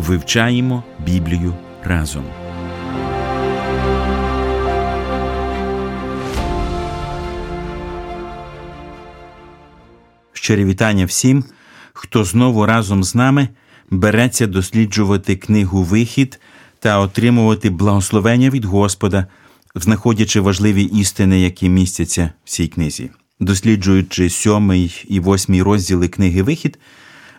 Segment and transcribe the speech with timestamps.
[0.00, 1.54] Вивчаємо Біблію
[1.84, 2.24] разом.
[10.32, 11.44] Щирі вітання всім,
[11.92, 13.48] хто знову разом з нами
[13.90, 16.40] береться досліджувати книгу Вихід
[16.78, 19.26] та отримувати благословення від Господа,
[19.74, 23.10] знаходячи важливі істини, які містяться в цій книзі.
[23.40, 26.78] Досліджуючи сьомий і восьмий розділи книги Вихід,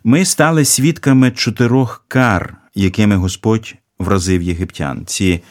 [0.04, 5.04] ми стали свідками чотирьох кар, якими Господь вразив єгиптян.
[5.06, 5.44] Ці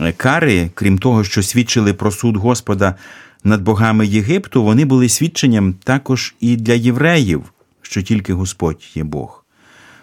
[0.00, 2.94] е, кари, крім того, що свідчили про суд Господа
[3.44, 7.42] над богами Єгипту, вони були свідченням також і для євреїв,
[7.82, 9.44] що тільки Господь є Бог.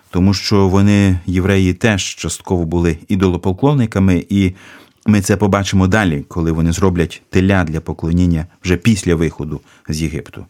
[0.10, 4.54] Тому що вони, євреї, теж частково були ідолополклонниками, і
[5.06, 10.46] ми це побачимо далі, коли вони зроблять теля для поклоніння вже після виходу з Єгипту.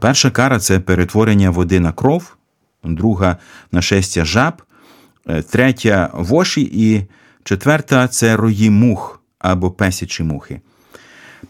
[0.00, 2.36] Перша кара це перетворення води на кров,
[2.84, 3.36] друга
[3.72, 4.62] нашестя жаб,
[5.26, 7.06] е, третя воші і
[7.44, 10.60] четверта це рої мух або песячі мухи.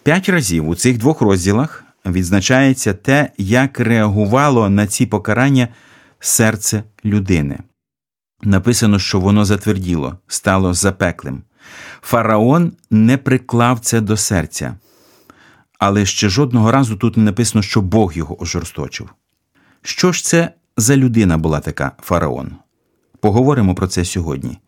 [0.03, 5.69] П'ять разів у цих двох розділах відзначається те, як реагувало на ці покарання
[6.21, 7.59] серце людини.
[8.43, 11.43] Написано, що воно затверділо, стало запеклим.
[12.03, 14.77] Фараон не приклав це до серця,
[15.79, 19.11] але ще жодного разу тут не написано, що Бог його ожорсточив.
[19.83, 22.51] Що ж це за людина була така фараон?
[23.21, 24.59] Поговоримо про це сьогодні.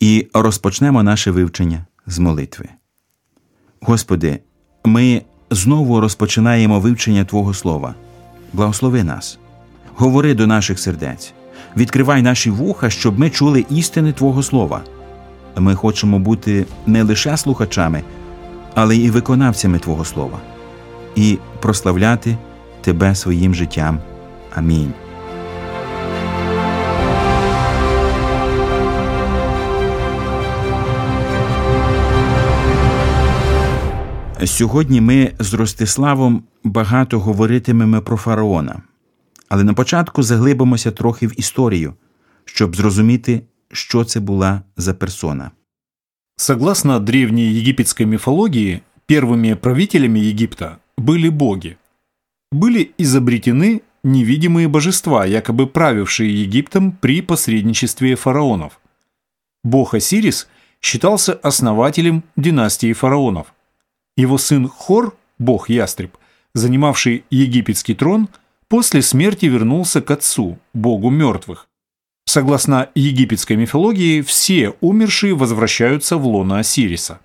[0.00, 2.68] І розпочнемо наше вивчення з молитви.
[3.80, 4.40] Господи,
[4.84, 7.94] ми знову розпочинаємо вивчення Твого Слова.
[8.52, 9.38] Благослови нас,
[9.96, 11.32] говори до наших сердець,
[11.76, 14.82] відкривай наші вуха, щоб ми чули істини Твого Слова.
[15.56, 18.02] Ми хочемо бути не лише слухачами,
[18.74, 20.38] але і виконавцями Твого Слова,
[21.16, 22.36] і прославляти
[22.80, 23.98] Тебе своїм життям.
[24.54, 24.92] Амінь.
[34.45, 38.81] Сьогодні ми з Ростиславом багато говоритимемо про фараона,
[39.49, 41.93] але на початку заглибимося трохи в історію,
[42.45, 43.41] щоб зрозуміти,
[43.71, 45.51] що це була за персона.
[46.35, 51.77] Согласно древней египетской мифологии, первыми правителями Египта были боги.
[52.51, 58.79] Были изобретены невидимые божества, якобы правившие Египтом при посредничестве фараонов.
[59.63, 60.47] Бог Осирис
[60.79, 63.57] считался основателем династии фараонов –
[64.16, 66.16] Его сын Хор, бог-ястреб,
[66.54, 68.28] занимавший египетский трон,
[68.68, 71.68] после смерти вернулся к отцу, богу мертвых.
[72.24, 77.20] Согласно египетской мифологии, все умершие возвращаются в лоно Осириса.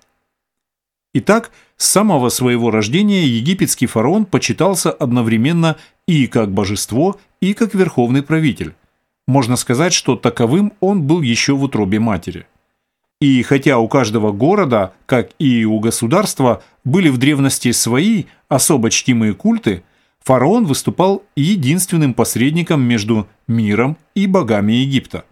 [1.14, 8.22] Итак, с самого своего рождения египетский фараон почитался одновременно и как божество, и как верховный
[8.22, 8.74] правитель.
[9.26, 12.46] Можно сказать, что таковым он был еще в утробе матери.
[13.20, 19.34] И хотя у каждого города, как и у государства, были в древности свои особо чтимые
[19.34, 19.82] культы,
[20.20, 25.24] фараон выступал единственным посредником между миром и богами Египта.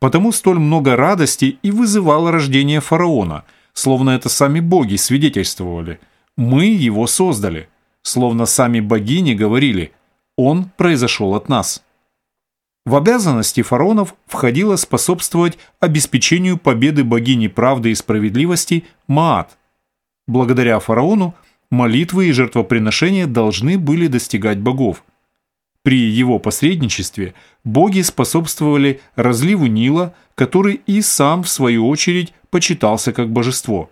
[0.00, 6.00] Потому столь много радости и вызывало рождение фараона, словно это сами боги свидетельствовали.
[6.36, 7.68] Мы его создали,
[8.02, 9.92] словно сами богини говорили
[10.36, 11.84] «Он произошел от нас».
[12.84, 19.56] В обязанности фараонов входило способствовать обеспечению победы богини правды и справедливости Маат.
[20.26, 21.34] Благодаря фараону
[21.70, 25.04] молитвы и жертвоприношения должны были достигать богов.
[25.84, 27.34] При его посредничестве
[27.64, 33.90] боги способствовали разливу Нила, который и сам, в свою очередь, почитался как божество.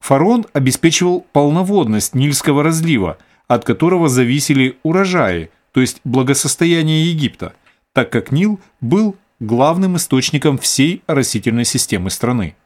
[0.00, 7.54] Фараон обеспечивал полноводность Нильского разлива, от которого зависели урожаи, то есть благосостояние Египта–
[7.92, 12.56] так как Нил был главным источником всей растительной системы страны.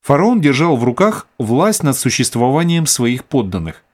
[0.00, 3.84] Фараон держал в руках власть над существованием своих подданных.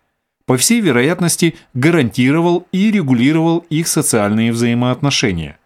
[0.47, 5.59] По всей вероятности, гарантировал и регулировал их социальные взаимоотношения.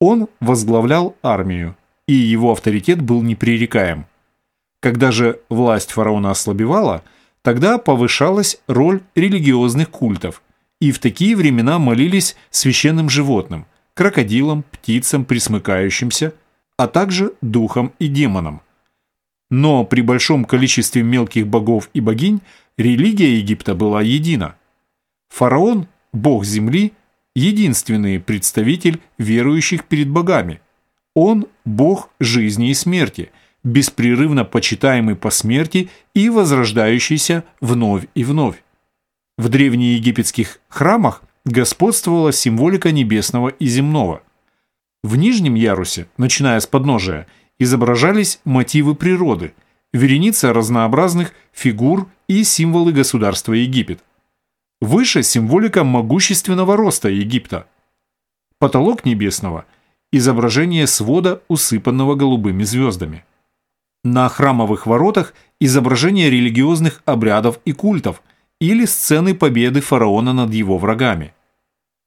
[0.00, 1.76] Он возглавлял армию,
[2.06, 4.06] и его авторитет был непререкаем.
[4.80, 7.02] Когда же власть фараона ослабевала,
[7.40, 10.42] тогда повышалась роль религиозных культов,
[10.80, 16.34] и в такие времена молились священным животным, крокодилам, птицам, присмыкающимся,
[16.76, 18.60] а также духам и демонам.
[19.50, 22.40] Но при большом количестве мелких богов и богинь
[22.76, 24.56] религия Египта была едина.
[25.28, 26.92] Фараон, бог земли,
[27.36, 30.60] единственный представитель верующих перед богами.
[31.14, 33.30] Он– бог жизни и смерти,
[33.62, 38.63] беспрерывно почитаемый по смерти и возрождающийся вновь и вновь.
[39.36, 44.22] В древнеегипетских храмах господствовала символика небесного и земного.
[45.02, 47.26] В нижнем ярусе, начиная с подножия,
[47.58, 49.52] изображались мотивы природы,
[49.92, 54.04] вереница разнообразных фигур и символы государства Египет.
[54.80, 57.66] Выше символика могущественного роста Египта.
[58.58, 59.66] Потолок небесного–
[60.12, 63.24] изображение свода, усыпанного голубыми звездами.
[64.04, 68.22] На храмовых воротах изображение религиозных обрядов и культов
[68.59, 71.33] или сцены победы фараона над его врагами.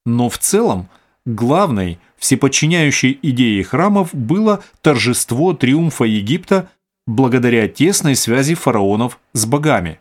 [0.05, 0.89] Но в целом
[1.27, 6.69] главной, всеподчиняющей идеей храмов было торжество триумфа Египта
[7.07, 9.99] благодаря тесной связи фараонов з богами.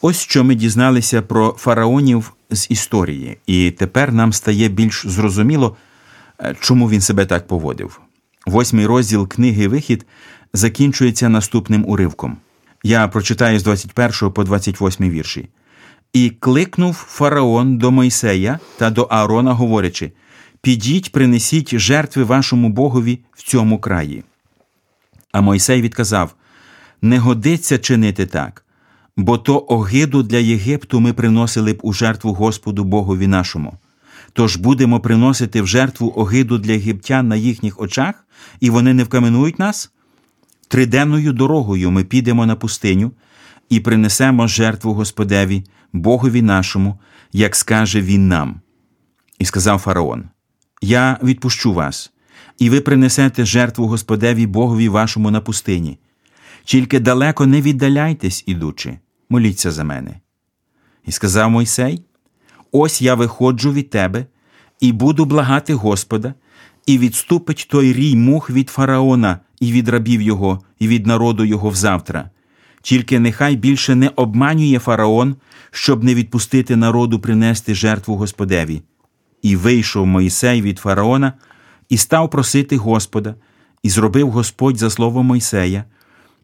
[0.00, 5.76] Ось що ми дізналися про фараонів з історії, і тепер нам стає більш зрозуміло,
[6.40, 8.00] е, чому він себе так поводив.
[8.46, 10.06] Восьмий розділ книги Вихід
[10.52, 12.36] закінчується наступним уривком.
[12.83, 15.49] Я прочитаю з 21 по 28 вірші.
[16.13, 20.11] І кликнув фараон до Мойсея та до Аарона, говорячи:
[20.61, 24.23] Підіть, принесіть жертви вашому богові в цьому краї.
[25.31, 26.35] А Мойсей відказав:
[27.01, 28.65] Не годиться чинити так,
[29.17, 33.73] бо то огиду для Єгипту ми приносили б у жертву Господу Богові нашому.
[34.33, 38.25] Тож будемо приносити в жертву огиду для єгиптян на їхніх очах,
[38.59, 39.91] і вони не вкаменують нас?
[40.69, 43.11] Триденною дорогою ми підемо на пустиню
[43.69, 45.63] і принесемо жертву Господеві,
[45.93, 46.99] Богові нашому,
[47.33, 48.61] як скаже він нам.
[49.39, 50.23] І сказав фараон:
[50.81, 52.11] Я відпущу вас,
[52.59, 55.99] і ви принесете жертву Господеві Богові вашому на пустині.
[56.63, 58.99] Тільки далеко не віддаляйтесь, ідучи,
[59.29, 60.19] моліться за мене.
[61.05, 62.03] І сказав Мойсей:
[62.71, 64.25] Ось я виходжу від тебе
[64.79, 66.33] і буду благати Господа,
[66.85, 71.69] і відступить той рій мух від фараона, і від рабів його, і від народу його
[71.69, 72.29] взавтра.
[72.81, 75.35] Тільки нехай більше не обманює фараон,
[75.71, 78.81] щоб не відпустити народу принести жертву Господеві.
[79.41, 81.33] І вийшов Мойсей від фараона
[81.89, 83.35] і став просити Господа,
[83.83, 85.83] і зробив Господь за слово Мойсея,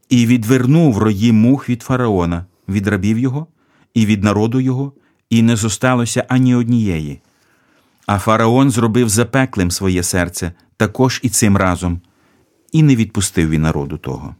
[0.09, 3.47] і відвернув рої мух від фараона, від рабів його,
[3.93, 4.93] і від народу його,
[5.29, 7.19] і не зосталося ані однієї.
[8.05, 12.01] А фараон зробив запеклим своє серце також і цим разом,
[12.75, 14.35] і не відпустив він народу того.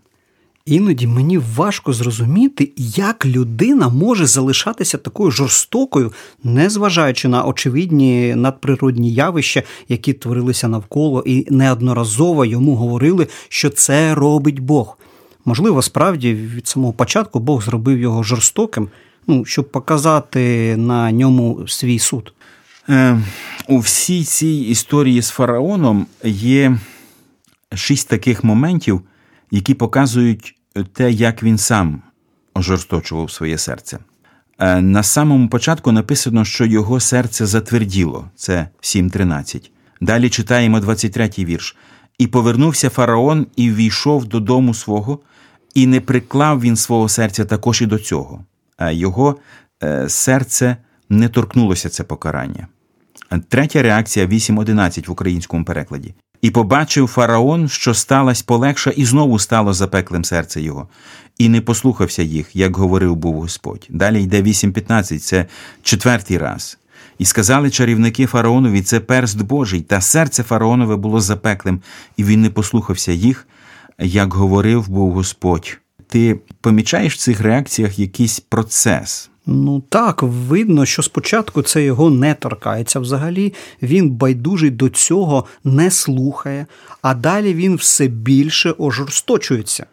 [0.65, 9.63] Іноді мені важко зрозуміти, як людина може залишатися такою жорстокою, незважаючи на очевидні надприродні явища,
[9.89, 14.97] які творилися навколо, і неодноразово йому говорили, що це робить Бог.
[15.45, 18.89] Можливо, справді від самого початку Бог зробив його жорстоким,
[19.27, 22.33] ну, щоб показати на ньому свій суд.
[22.89, 23.19] Е,
[23.67, 26.77] у всій цій історії з фараоном є
[27.73, 29.01] шість таких моментів,
[29.51, 30.56] які показують
[30.94, 32.01] те, як він сам
[32.53, 34.00] ожорсточував своє серце.
[34.59, 39.69] Е, на самому початку написано, що його серце затверділо, це 7.13.
[40.01, 41.75] Далі читаємо 23-й вірш.
[42.18, 45.19] І повернувся фараон і ввійшов додому свого,
[45.73, 48.45] і не приклав він свого серця також і до цього,
[48.80, 49.35] його
[49.83, 50.78] е, серце
[51.09, 52.68] не торкнулося це покарання.
[53.49, 56.13] Третя реакція 8.11 в українському перекладі.
[56.45, 60.87] І побачив фараон, що сталась полегша, і знову стало запеклим серце його,
[61.37, 63.87] і не послухався їх, як говорив був Господь.
[63.90, 65.45] Далі йде 8.15, це
[65.83, 66.78] четвертий раз.
[67.18, 71.81] І сказали чарівники фараонові, це перст Божий, та серце фараонове було запеклим,
[72.18, 73.47] і він не послухався їх,
[73.99, 75.78] як говорив був Господь.
[76.07, 79.30] Ти помічаєш в цих реакціях якийсь процес?
[79.45, 82.99] Ну так, видно, що спочатку це його не торкається.
[82.99, 86.66] Взагалі він байдужий до цього не слухає,
[87.02, 89.85] а далі він все більше ожорсточується.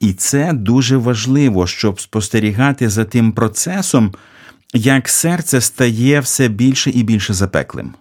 [0.00, 4.14] І це дуже важливо, щоб спостерігати за тим процесом,
[4.74, 7.94] як серце стає все більше і більше запеклим.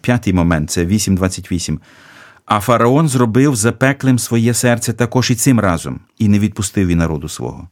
[0.00, 1.78] П'ятий момент це 8.28.
[2.44, 7.28] А фараон зробив запеклим своє серце також і цим разом, і не відпустив він народу
[7.28, 7.68] свого.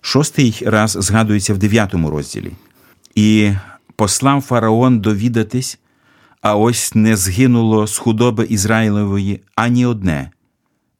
[0.00, 2.52] Шостий раз згадується в дев'ятому розділі.
[3.14, 3.52] І
[3.96, 5.78] послав фараон довідатись,
[6.42, 10.30] а ось не згинуло з худоби Ізраїлової ані одне,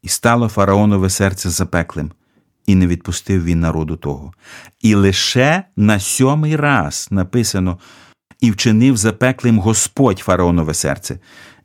[0.02, 2.12] і стало фараонове серце запеклим,
[2.66, 4.32] і не відпустив він народу того.
[4.80, 7.78] І лише на сьомий раз написано
[8.40, 11.18] і вчинив запеклим Господь фараонове серце,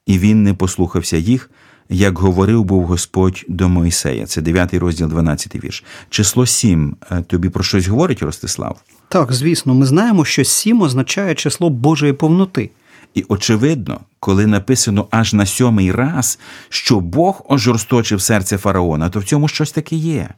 [0.05, 1.49] і він не послухався їх,
[1.89, 4.25] як говорив був Господь до Мойсея.
[4.25, 5.83] Це 9 розділ, 12 вірш.
[6.09, 8.81] Число 7 е, тобі про щось говорить, Ростислав?
[9.09, 12.69] Так, звісно, ми знаємо, що сім означає число Божої повноти.
[13.13, 19.23] І очевидно, коли написано аж на сьомий раз, що Бог ожорсточив серце фараона, то в
[19.23, 20.29] цьому щось таке є.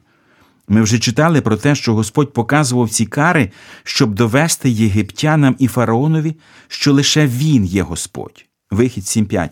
[0.68, 3.50] Ми вже читали про те, що Господь показував ці кари,
[3.84, 6.34] щоб довести єгиптянам і фараонові,
[6.68, 8.44] що лише Він є Господь.
[8.70, 9.48] Вихід 7.5.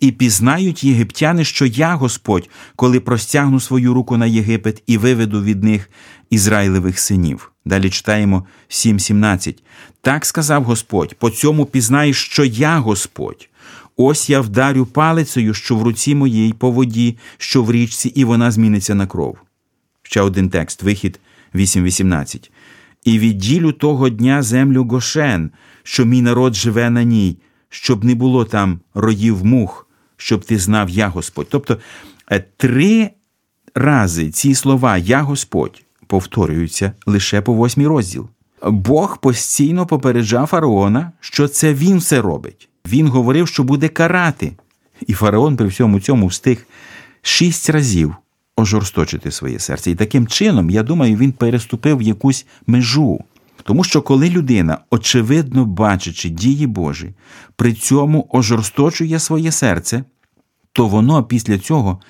[0.00, 5.64] І пізнають єгиптяни, що я Господь, коли простягну свою руку на Єгипет і виведу від
[5.64, 5.90] них
[6.30, 7.52] Ізраїлевих синів.
[7.64, 9.56] Далі читаємо 7.17.
[10.00, 13.48] Так сказав Господь: по цьому пізнаєш, що я Господь.
[13.96, 18.50] Ось я вдарю палицею, що в руці моїй по воді, що в річці, і вона
[18.50, 19.38] зміниться на кров.
[20.02, 21.20] Ще один текст, вихід
[21.54, 22.50] 8.18.
[23.04, 25.50] І відділю того дня землю Гошен,
[25.82, 27.38] що мій народ живе на ній,
[27.76, 31.46] щоб не було там роїв мух, щоб ти знав я Господь.
[31.50, 31.78] Тобто
[32.32, 33.10] е, три
[33.74, 38.28] рази ці слова Я Господь повторюються лише по восьмій розділ.
[38.62, 42.68] Бог постійно попереджав фараона, що це він все робить.
[42.86, 44.52] Він говорив, що буде карати.
[45.06, 46.66] І фараон при всьому цьому встиг
[47.22, 48.14] шість разів
[48.56, 49.90] ожорсточити своє серце.
[49.90, 53.24] І таким чином, я думаю, він переступив якусь межу.
[53.66, 57.14] Тому що коли людина, очевидно бачачи дії Божі,
[57.56, 60.04] при цьому ожорсточує своє серце,
[60.72, 62.00] то воно після цього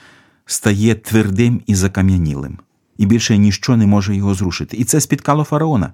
[0.46, 2.58] стає твердим і закам'янілим,
[2.98, 4.76] і більше ніщо не може його зрушити.
[4.76, 5.92] І це спіткало фараона.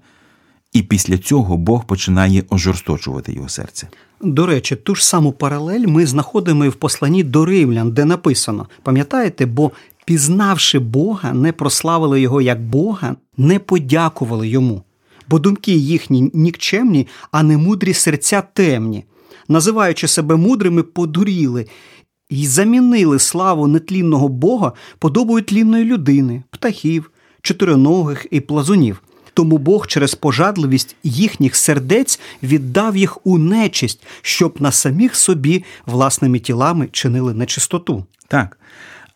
[0.73, 3.89] І після цього Бог починає ожорсточувати його серце.
[4.21, 8.67] До речі, ту ж саму паралель ми знаходимо і в посланні до римлян, де написано:
[8.83, 9.71] пам'ятаєте, бо
[10.05, 14.83] пізнавши Бога, не прославили його як Бога, не подякували йому,
[15.33, 19.05] бо думки їхні нікчемні, а не мудрі серця темні,
[19.49, 21.67] називаючи себе мудрими, подуріли
[22.31, 27.11] і замінили славу нетлінного Бога подобою тлінної людини, птахів,
[27.43, 29.03] чотириногих і плазунів.
[29.35, 36.39] Тому Бог через пожадливість їхніх сердець віддав їх у нечисть, щоб на самих собі власними
[36.39, 38.05] тілами чинили нечистоту.
[38.29, 38.59] Так.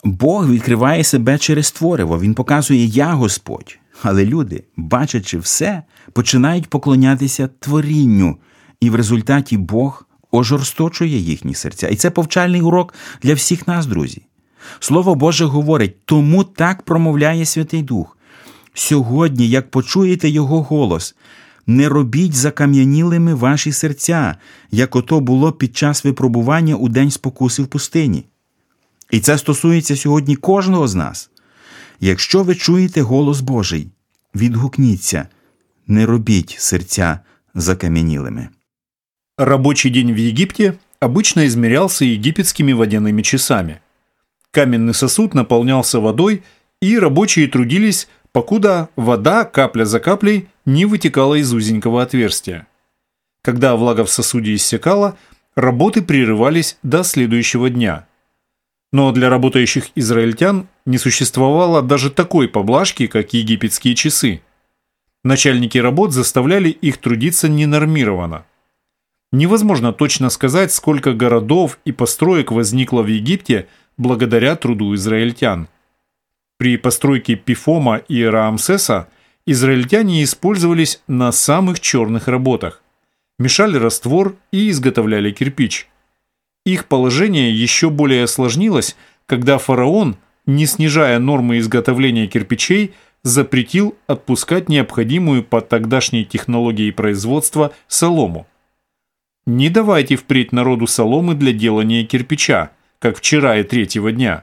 [0.05, 3.79] Бог відкриває себе через твориво, Він показує Я Господь.
[4.03, 8.37] Але люди, бачачи все, починають поклонятися творінню,
[8.81, 11.89] і в результаті Бог ожорсточує їхні серця.
[11.89, 14.23] І це повчальний урок для всіх нас, друзі.
[14.81, 18.19] Слово Боже говорить, тому так промовляє Святий Дух.
[18.75, 21.15] Сьогодні, як почуєте Його голос,
[21.67, 24.37] не робіть закам'янілими ваші серця,
[24.71, 28.25] як ото було під час випробування у день спокуси в пустині.
[29.11, 31.31] І це стосується сьогодні кожного з нас.
[32.00, 33.88] Якщо ви чуєте голос Божий,
[34.36, 35.28] відгукніться,
[35.88, 37.20] не робіть серця
[37.56, 38.50] закам'янілими.
[39.38, 43.80] Рабочий день в Египте обычно измерялся египетскими водяными часами.
[44.52, 46.44] Каменный сосуд наполнялся водой,
[46.82, 52.68] и рабочие трудились, покуда вода капля за каплей не вытекала из узенького отверстия.
[53.42, 55.18] Когда влага в сосуде иссякала,
[55.56, 58.06] работы прерывались до следующего дня.
[58.97, 64.41] но для работающих израильтян не существовало даже такой поблажки, как египетские часы.
[65.23, 68.47] Начальники работ заставляли их трудиться ненормированно.
[69.33, 75.69] Невозможно точно сказать, сколько городов и построек возникло в Египте благодаря труду израильтян.
[76.57, 79.09] При постройке Пифома и Раамсеса
[79.45, 82.83] израильтяне использовались на самых черных работах.
[83.39, 85.87] Мешали раствор и изготовляли кирпич.
[86.67, 88.97] Их положение еще более осложнилось,
[89.27, 92.93] когда фараон, не снижая нормы изготовления кирпичей,
[93.23, 98.49] запретил отпускать необходимую по тогдашней технологии производства солому.
[99.47, 104.43] Не давайте впредь народу соломы для делания кирпича, как вчера и третьего дня.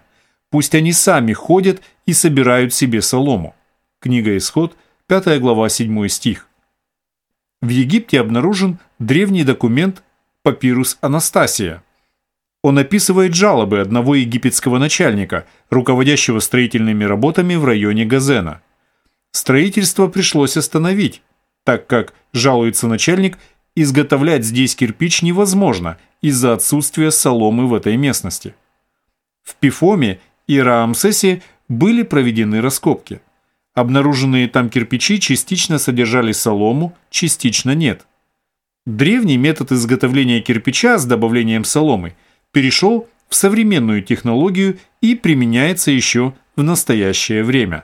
[0.50, 3.54] Пусть они сами ходят и собирают себе солому.
[4.00, 4.78] Книга Исход,
[5.08, 6.48] 5 глава, 7 стих.
[7.62, 10.04] В Египте обнаружен древний документ
[10.42, 11.84] «Папирус Анастасия».
[12.64, 18.62] Он описывает жалобы одного египетского начальника, руководящего строительными работами в районе Газена.
[19.32, 21.22] Строительство пришлось остановить,
[21.66, 23.38] так как, жалуется начальник,
[23.76, 28.56] изготовлять здесь кирпич невозможно из-за отсутствия соломы в этой местности.
[29.44, 33.20] В Пифоме и Раамсесе были проведены раскопки.
[33.74, 38.06] Обнаруженные там кирпичи частично содержали солому, частично нет.
[38.86, 42.16] Древний метод изготовления кирпича с добавлением соломы
[42.54, 47.84] перешел в современную технологию и применяется еще в настоящее время.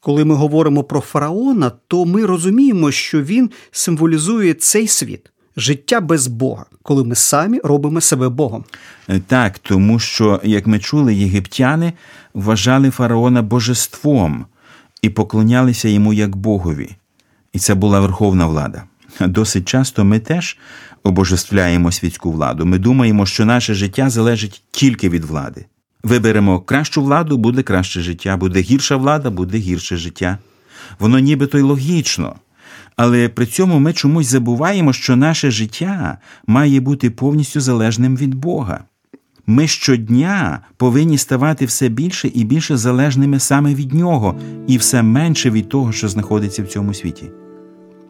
[0.00, 6.26] Коли ми говоримо про фараона, то ми розуміємо, що він символізує цей світ, життя без
[6.26, 8.64] Бога, коли ми самі робимо себе Богом.
[9.08, 11.92] Е, так, тому що, як ми чули, єгиптяни
[12.34, 14.46] вважали фараона божеством
[15.02, 16.90] і поклонялися йому як Богові.
[17.52, 18.84] І це була верховна влада.
[19.20, 20.58] Досить часто ми теж
[21.02, 22.66] обожествляємо світську владу.
[22.66, 25.66] Ми думаємо, що наше життя залежить тільки від влади.
[26.02, 30.38] Виберемо кращу владу, буде краще життя, буде гірша влада, буде гірше життя.
[30.98, 32.36] Воно нібито й логічно.
[32.96, 38.84] Але при цьому ми чомусь забуваємо, що наше життя має бути повністю залежним від Бога.
[39.46, 45.50] Ми щодня повинні ставати все більше і більше залежними саме від Нього, і все менше
[45.50, 47.30] від того, що знаходиться в цьому світі.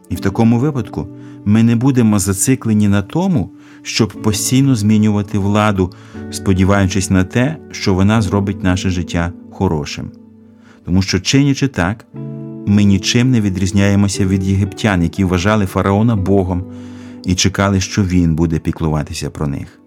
[0.08, 1.08] І в такому випадку
[1.48, 3.50] ми не будемо зациклені на тому,
[3.82, 5.92] щоб постійно змінювати владу,
[6.30, 10.10] сподіваючись на те, що вона зробить наше життя хорошим.
[10.84, 12.06] Тому що, чинячи так,
[12.66, 16.64] ми нічим не відрізняємося від єгиптян, які вважали фараона Богом
[17.24, 19.80] і чекали, що він буде піклуватися про них.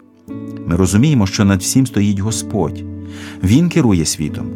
[0.66, 2.84] Ми розуміємо, що над всім стоїть Господь,
[3.42, 4.46] Він керує світом.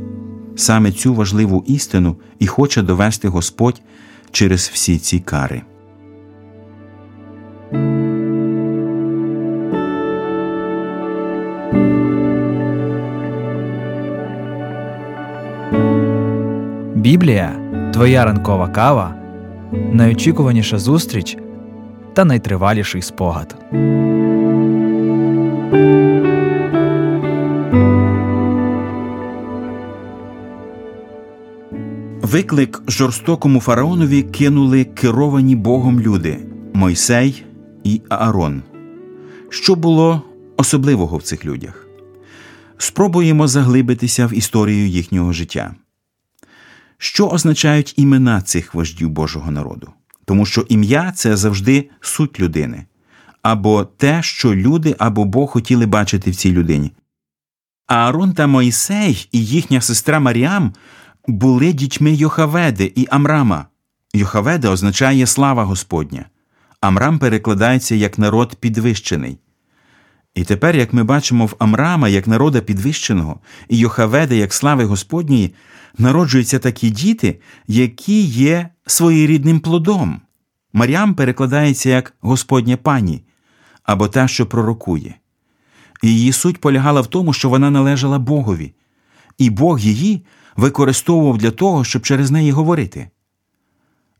[0.56, 3.82] Саме цю важливу істину і хоче довести Господь
[4.30, 5.62] через всі ці кари.
[17.06, 17.56] Біблія
[17.92, 19.14] твоя ранкова кава,
[19.92, 21.36] найочікуваніша зустріч
[22.14, 23.56] та найтриваліший спогад.
[32.22, 36.38] Виклик жорстокому фараонові кинули керовані Богом люди
[36.74, 37.44] Мойсей
[37.84, 38.62] і Аарон.
[39.48, 40.22] Що було
[40.56, 41.86] особливого в цих людях?
[42.78, 45.74] Спробуємо заглибитися в історію їхнього життя.
[46.98, 49.90] Що означають імена цих вождів Божого народу?
[50.24, 52.84] Тому що ім'я це завжди суть людини,
[53.42, 56.92] або те, що люди або Бог хотіли бачити в цій людині.
[57.86, 60.72] Аарон та Мойсей і їхня сестра Маріам
[61.26, 63.66] були дітьми Йохаведи і Амрама.
[64.14, 66.24] Йохаведа означає слава Господня.
[66.80, 69.38] Амрам перекладається як народ підвищений.
[70.36, 75.54] І тепер, як ми бачимо в Амрама як народа підвищеного, і Йохаведа як слави Господньої,
[75.98, 80.20] народжуються такі діти, які є своєрідним плодом.
[80.72, 83.22] Маріам перекладається як Господня пані
[83.82, 85.14] або та, що пророкує.
[86.02, 88.72] Її суть полягала в тому, що вона належала Богові,
[89.38, 93.10] і Бог її використовував для того, щоб через неї говорити.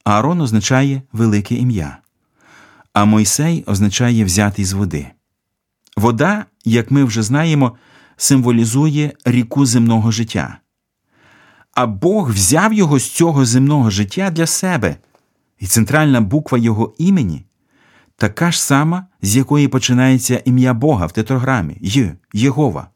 [0.05, 1.99] Аарон означає велике ім'я,
[2.93, 5.07] а Мойсей означає взятий з води.
[5.97, 7.77] Вода, як ми вже знаємо,
[8.17, 10.59] символізує ріку земного життя.
[11.73, 14.97] А Бог взяв його з цього земного життя для себе,
[15.61, 17.45] і центральна буква його імені
[18.17, 22.91] така ж сама, з якої починається ім'я Бога в тетрограмі Й, Єгова.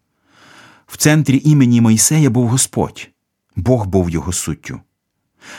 [0.86, 3.10] В центрі імені Мойсея був Господь,
[3.56, 4.80] Бог був його суттю.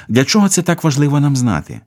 [0.08, 1.82] Для чого це так важливо нам знати?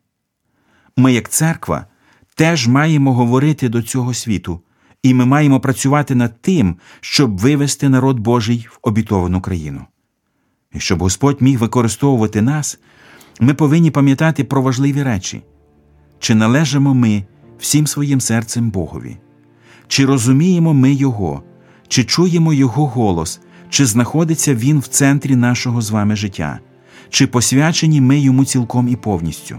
[0.97, 1.87] Ми, як церква,
[2.35, 4.61] теж маємо говорити до цього світу,
[5.05, 9.85] і ми маємо працювати над тим, щоб вивести народ Божий в обітовану країну.
[10.75, 12.79] І щоб Господь міг використовувати нас,
[13.41, 15.43] ми повинні пам'ятати про важливі речі,
[16.19, 17.25] чи належимо ми
[17.59, 19.17] всім своїм серцем Богові,
[19.89, 21.43] чи розуміємо ми Його,
[21.89, 23.41] чи чуємо Його голос,
[23.71, 26.59] чи знаходиться Він в центрі нашого з вами життя,
[27.11, 29.59] чи посвячені ми йому цілком і повністю.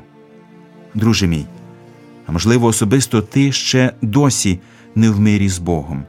[0.95, 1.45] Друже мій,
[2.27, 4.59] а можливо, особисто ти ще досі
[4.95, 6.03] не в мирі з Богом,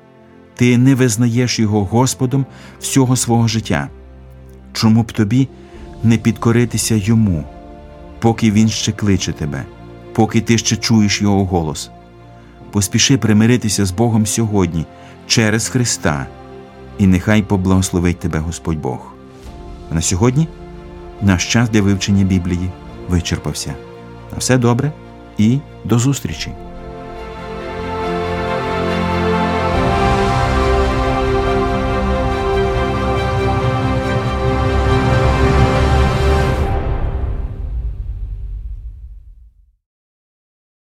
[0.55, 2.47] ти не визнаєш Його Господом
[2.81, 3.89] всього свого життя.
[4.73, 5.49] Чому б тобі
[6.03, 7.45] не підкоритися йому,
[8.19, 9.65] поки він ще кличе тебе,
[10.13, 11.91] поки ти ще чуєш його голос?
[12.71, 14.87] Поспіши примиритися з Богом сьогодні
[15.27, 16.27] через Христа,
[16.99, 19.13] і нехай поблагословить тебе Господь Бог.
[19.91, 20.49] А на сьогодні
[21.23, 22.71] наш час для вивчення Біблії
[23.09, 23.75] вичерпався.
[24.33, 24.93] На все добре
[25.39, 26.66] і до зустрічі!